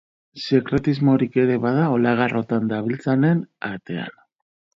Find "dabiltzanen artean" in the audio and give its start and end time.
2.73-4.19